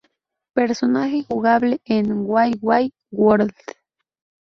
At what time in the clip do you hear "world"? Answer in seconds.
3.11-3.53